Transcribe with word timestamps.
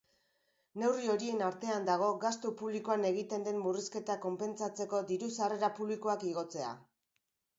Neurri 0.83 1.09
horien 1.15 1.41
artean 1.47 1.83
dago 1.89 2.07
gastu 2.23 2.53
publikoan 2.61 3.05
egiten 3.11 3.45
den 3.49 3.61
murrizketa 3.65 4.17
konpentsatzeko 4.25 5.01
diru-sarrera 5.11 5.69
publikoak 5.81 6.25
igotzea. 6.33 6.75